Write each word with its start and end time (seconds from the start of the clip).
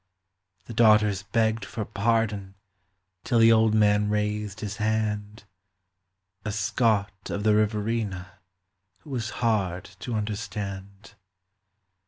The 0.65 0.73
daughters 0.73 1.21
begged 1.21 1.63
for 1.63 1.85
pardon 1.85 2.55
till 3.23 3.37
the 3.37 3.51
old 3.51 3.75
man 3.75 4.09
raised 4.09 4.61
his 4.61 4.77
hand 4.77 5.43
A 6.43 6.51
Scot 6.51 7.29
of 7.29 7.43
the 7.43 7.53
Riverina 7.53 8.39
who 9.01 9.11
was 9.11 9.29
hard 9.45 9.83
to 9.99 10.15
understand. 10.15 11.13